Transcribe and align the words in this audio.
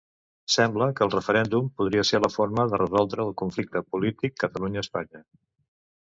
Sembla 0.51 0.85
que 0.99 1.03
el 1.05 1.11
referèndum 1.15 1.67
podria 1.81 2.05
ser 2.11 2.21
la 2.23 2.31
forma 2.37 2.65
de 2.73 2.81
resoldre 2.83 3.27
el 3.27 3.35
conflicte 3.43 3.83
polític 3.93 4.37
Catalunya-Espanya. 4.47 5.25